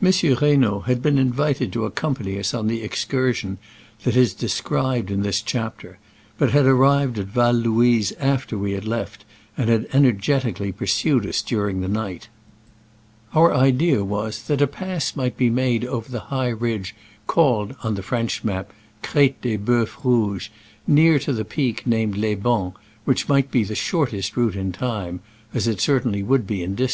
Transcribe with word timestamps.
Monsieur 0.00 0.34
Reynaud 0.34 0.86
had 0.86 1.00
been 1.00 1.18
invited 1.18 1.72
to 1.72 1.84
accompany 1.84 2.36
us 2.36 2.52
on 2.52 2.66
the 2.66 2.82
excursion 2.82 3.58
that 4.02 4.16
is 4.16 4.34
described 4.34 5.08
in 5.08 5.22
this 5.22 5.40
chapter, 5.40 5.98
but 6.36 6.50
had 6.50 6.66
ar 6.66 6.74
rived 6.74 7.16
at 7.16 7.26
Val 7.28 7.52
Louise 7.52 8.10
after 8.18 8.58
we 8.58 8.72
had 8.72 8.84
left, 8.88 9.24
and 9.56 9.70
had 9.70 9.86
energetically 9.92 10.72
pursued 10.72 11.24
us 11.24 11.42
during 11.42 11.80
the 11.80 11.86
night 11.86 12.26
Our 13.34 13.54
idea 13.54 14.02
was, 14.04 14.42
that 14.48 14.60
a 14.60 14.66
pass 14.66 15.14
might 15.14 15.36
be 15.36 15.48
made 15.48 15.84
over 15.84 16.08
the 16.10 16.26
high 16.34 16.48
ridge 16.48 16.96
call 17.28 17.68
ed 17.70 17.76
(on 17.84 17.94
the 17.94 18.02
French 18.02 18.42
map) 18.42 18.72
Crete 19.04 19.40
de 19.42 19.56
Boeufs 19.56 20.02
Rouges, 20.04 20.50
near 20.88 21.20
to 21.20 21.32
the 21.32 21.44
peak 21.44 21.86
named 21.86 22.16
Les 22.16 22.34
Bans, 22.34 22.72
which 23.04 23.28
might 23.28 23.52
be 23.52 23.62
the 23.62 23.76
shortest 23.76 24.36
route 24.36 24.56
in 24.56 24.72
time 24.72 25.20
(as 25.54 25.68
it 25.68 25.80
certainly 25.80 26.24
would 26.24 26.48
be 26.48 26.48
in 26.48 26.48
dis 26.48 26.48
Digitized 26.48 26.48
by 26.48 26.48
Google 26.48 26.48
92 26.48 26.48
SCRAMBLES 26.48 26.48
AMONGST 26.48 26.48
THE 26.48 26.54
ALPS 26.56 26.64
IN 26.64 26.74
i86o 26.74 26.78
'69. 26.78 26.90